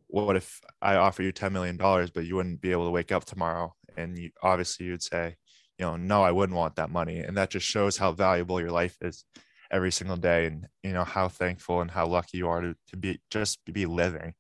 [0.07, 3.11] what if I offer you 10 million dollars but you wouldn't be able to wake
[3.11, 3.75] up tomorrow?
[3.97, 5.35] And you obviously you'd say
[5.79, 7.19] you know no I wouldn't want that money.
[7.19, 9.25] And that just shows how valuable your life is
[9.71, 12.97] every single day and you know how thankful and how lucky you are to, to
[12.97, 14.33] be just be living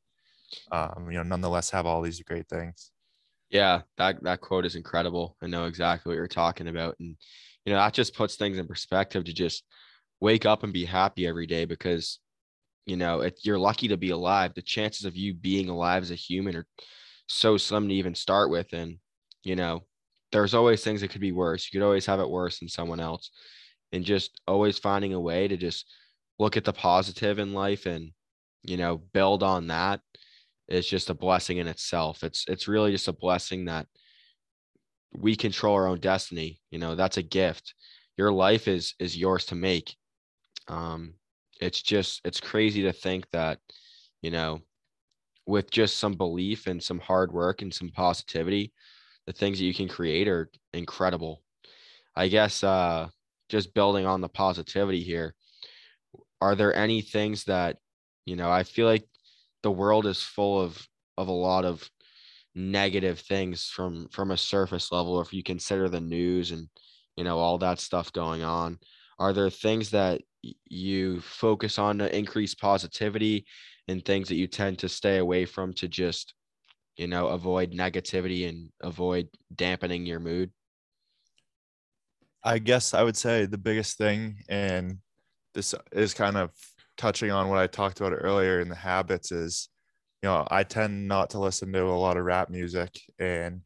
[0.71, 2.91] um you know nonetheless have all these great things.
[3.49, 5.35] Yeah that that quote is incredible.
[5.41, 6.95] I know exactly what you're talking about.
[6.99, 7.15] And
[7.65, 9.63] you know that just puts things in perspective to just
[10.21, 12.19] wake up and be happy every day because
[12.85, 14.53] you know you're lucky to be alive.
[14.53, 16.67] The chances of you being alive as a human are
[17.27, 18.73] so slim to even start with.
[18.73, 18.97] And
[19.43, 19.83] you know
[20.31, 21.69] there's always things that could be worse.
[21.71, 23.31] You could always have it worse than someone else.
[23.91, 25.85] And just always finding a way to just
[26.39, 28.11] look at the positive in life and
[28.63, 30.01] you know build on that
[30.67, 32.23] is just a blessing in itself.
[32.23, 33.87] It's it's really just a blessing that
[35.13, 36.59] we control our own destiny.
[36.71, 37.73] You know that's a gift.
[38.17, 39.95] Your life is is yours to make
[40.67, 41.13] um
[41.61, 43.59] it's just it's crazy to think that
[44.21, 44.61] you know
[45.45, 48.73] with just some belief and some hard work and some positivity
[49.27, 51.41] the things that you can create are incredible.
[52.15, 53.09] I guess uh
[53.49, 55.35] just building on the positivity here,
[56.41, 57.77] are there any things that,
[58.25, 59.07] you know, I feel like
[59.63, 61.89] the world is full of of a lot of
[62.55, 66.69] negative things from from a surface level if you consider the news and
[67.17, 68.79] you know all that stuff going on
[69.19, 70.21] are there things that
[70.65, 73.45] you focus on to increase positivity
[73.87, 76.33] and things that you tend to stay away from to just
[76.97, 80.51] you know avoid negativity and avoid dampening your mood
[82.45, 84.99] I guess I would say the biggest thing, and
[85.55, 86.51] this is kind of
[86.95, 89.67] touching on what I talked about earlier in the habits, is
[90.21, 93.61] you know, I tend not to listen to a lot of rap music, and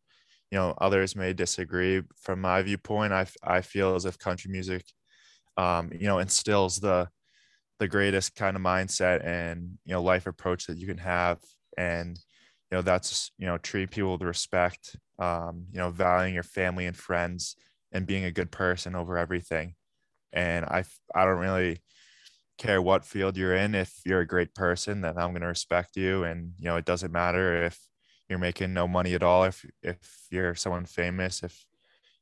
[0.50, 2.04] you know, others may disagree.
[2.22, 4.86] From my viewpoint, I, I feel as if country music,
[5.60, 7.10] um, you know, instills the
[7.80, 11.40] the greatest kind of mindset and you know life approach that you can have,
[11.78, 12.18] and
[12.72, 16.86] you know that's you know treat people with respect, um, you know, valuing your family
[16.86, 17.56] and friends
[17.92, 19.76] and being a good person over everything.
[20.34, 21.82] And I I don't really
[22.58, 23.76] care what field you're in.
[23.76, 26.24] If you're a great person, then I'm going to respect you.
[26.24, 27.80] And you know, it doesn't matter if
[28.30, 29.44] you're making no money at all.
[29.46, 29.98] If if
[30.32, 31.66] you're someone famous, if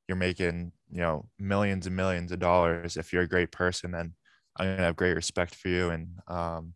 [0.07, 4.13] you're making you know millions and millions of dollars, if you're a great person, then
[4.57, 5.89] I'm going to have great respect for you.
[5.89, 6.73] And um,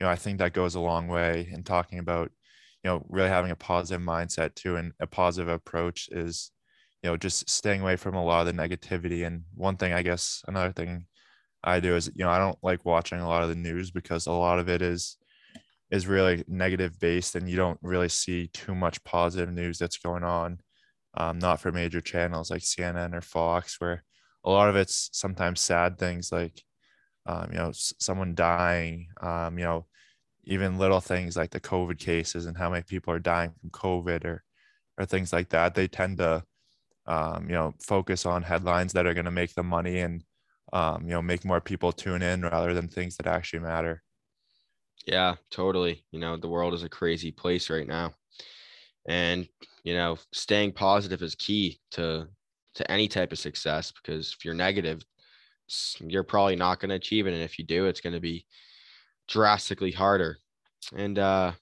[0.00, 2.30] you know, I think that goes a long way in talking about
[2.84, 6.50] you know really having a positive mindset too, and a positive approach is
[7.02, 9.26] you know just staying away from a lot of the negativity.
[9.26, 11.06] And one thing i guess another thing
[11.64, 14.26] i do is you know i don't like watching a lot of the news because
[14.26, 15.16] a lot of it is
[15.90, 20.24] is really negative based and you don't really see too much positive news that's going
[20.24, 20.58] on
[21.14, 24.04] um, not for major channels like cnn or fox where
[24.44, 26.62] a lot of it's sometimes sad things like
[27.26, 29.86] um, you know, s- someone dying, um, you know,
[30.44, 34.24] even little things like the COVID cases and how many people are dying from COVID
[34.24, 34.44] or
[34.98, 35.74] or things like that.
[35.74, 36.44] They tend to,
[37.06, 40.24] um, you know, focus on headlines that are going to make them money and,
[40.72, 44.02] um, you know, make more people tune in rather than things that actually matter.
[45.06, 46.04] Yeah, totally.
[46.10, 48.14] You know, the world is a crazy place right now.
[49.08, 49.48] And,
[49.84, 52.28] you know, staying positive is key to
[52.74, 55.04] to any type of success because if you're negative,
[56.00, 58.46] you're probably not going to achieve it and if you do, it's going to be
[59.28, 60.38] drastically harder.
[60.96, 61.52] And uh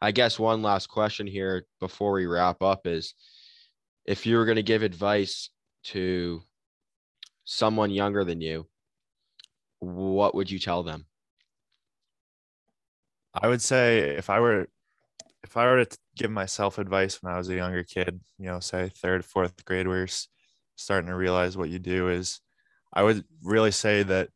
[0.00, 3.14] I guess one last question here before we wrap up is
[4.04, 5.50] if you were going to give advice
[5.84, 6.42] to
[7.44, 8.66] someone younger than you,
[9.78, 11.06] what would you tell them?
[13.34, 14.68] I would say if I were
[15.56, 18.60] if I were to give myself advice when I was a younger kid, you know,
[18.60, 20.08] say third, fourth grade, where you're
[20.76, 22.40] starting to realize what you do is,
[22.92, 24.28] I would really say that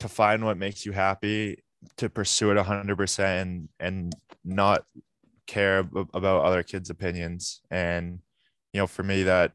[0.00, 1.64] to find what makes you happy,
[1.96, 4.12] to pursue it 100% and, and
[4.44, 4.84] not
[5.46, 7.62] care ab- about other kids' opinions.
[7.70, 8.18] And,
[8.74, 9.52] you know, for me, that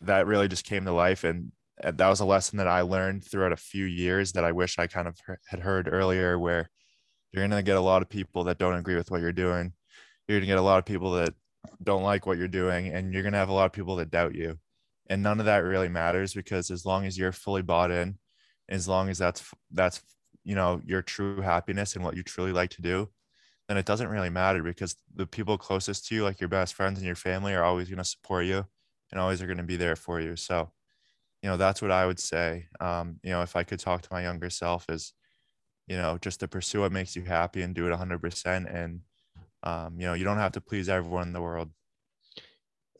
[0.00, 1.22] that really just came to life.
[1.22, 1.52] And
[1.84, 4.88] that was a lesson that I learned throughout a few years that I wish I
[4.88, 5.16] kind of
[5.46, 6.68] had heard earlier, where
[7.32, 9.72] you're going to get a lot of people that don't agree with what you're doing.
[10.26, 11.34] You're going to get a lot of people that
[11.82, 14.10] don't like what you're doing, and you're going to have a lot of people that
[14.10, 14.58] doubt you.
[15.10, 18.18] And none of that really matters because as long as you're fully bought in,
[18.68, 20.02] as long as that's that's
[20.44, 23.08] you know your true happiness and what you truly like to do,
[23.68, 26.98] then it doesn't really matter because the people closest to you, like your best friends
[26.98, 28.64] and your family, are always going to support you
[29.10, 30.36] and always are going to be there for you.
[30.36, 30.70] So,
[31.42, 32.66] you know, that's what I would say.
[32.80, 35.12] Um, you know, if I could talk to my younger self, is
[35.88, 38.74] you know, just to pursue what makes you happy and do it 100%.
[38.74, 39.00] And,
[39.62, 41.70] um, you know, you don't have to please everyone in the world.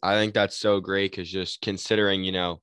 [0.02, 2.60] I think that's so great because just considering, you know,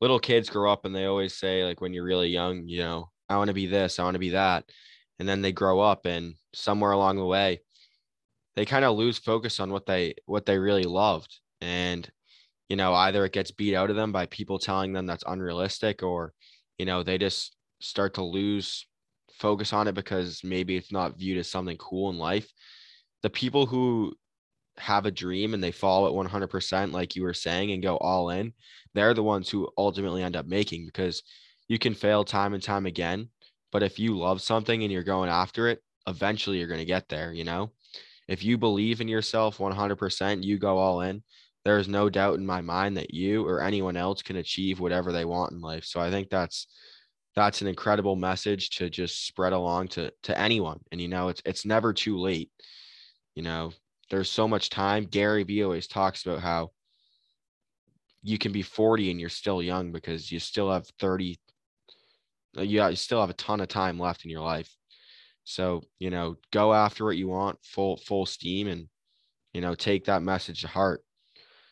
[0.00, 3.10] little kids grow up and they always say, like, when you're really young, you know,
[3.28, 4.64] I want to be this, I want to be that.
[5.18, 7.60] And then they grow up and somewhere along the way,
[8.56, 11.40] they kind of lose focus on what they what they really loved.
[11.60, 12.08] And,
[12.68, 16.02] you know, either it gets beat out of them by people telling them that's unrealistic
[16.02, 16.32] or,
[16.78, 18.86] you know, they just start to lose
[19.38, 22.52] focus on it because maybe it's not viewed as something cool in life.
[23.22, 24.14] The people who
[24.78, 28.30] have a dream and they follow it 100% like you were saying and go all
[28.30, 28.52] in
[28.94, 31.22] they're the ones who ultimately end up making because
[31.68, 33.28] you can fail time and time again.
[33.72, 37.08] But if you love something and you're going after it eventually you're going to get
[37.08, 37.70] there you know?
[38.28, 41.22] If you believe in yourself 100% you go all in.
[41.64, 45.24] There's no doubt in my mind that you or anyone else can achieve whatever they
[45.24, 45.84] want in life.
[45.84, 46.66] So i think that's
[47.34, 51.42] that's an incredible message to just spread along to to anyone and you know it's
[51.44, 52.50] it's never too late
[53.34, 53.72] you know
[54.10, 55.04] there's so much time.
[55.04, 56.70] Gary Vee always talks about how
[58.22, 61.38] you can be 40 and you're still young because you still have 30
[62.56, 64.72] uh, yeah, you still have a ton of time left in your life.
[65.42, 68.88] So, you know, go after what you want full full steam and
[69.52, 71.02] you know, take that message to heart.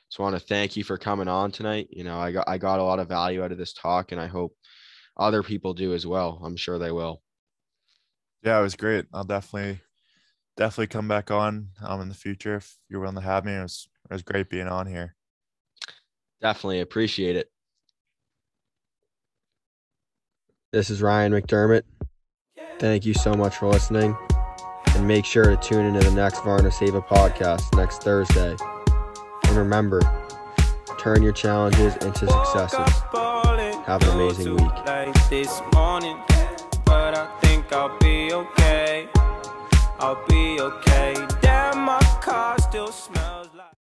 [0.08, 1.88] So I want to thank you for coming on tonight.
[1.90, 4.20] You know, I got I got a lot of value out of this talk and
[4.20, 4.54] I hope
[5.22, 6.40] other people do as well.
[6.44, 7.22] I'm sure they will.
[8.42, 9.06] Yeah, it was great.
[9.12, 9.80] I'll definitely,
[10.56, 13.52] definitely come back on um, in the future if you're willing to have me.
[13.52, 15.14] It was, it was great being on here.
[16.40, 17.50] Definitely appreciate it.
[20.72, 21.82] This is Ryan McDermott.
[22.78, 24.16] Thank you so much for listening.
[24.88, 28.56] And make sure to tune into the next Varna Seva podcast next Thursday.
[29.44, 30.00] And remember,
[30.98, 33.51] turn your challenges into successes.
[33.86, 34.72] Have an amazing week.
[35.28, 36.16] This morning,
[36.84, 39.08] but I think I'll be okay.
[39.98, 41.14] I'll be okay.
[41.40, 43.51] Damn, my car still smells.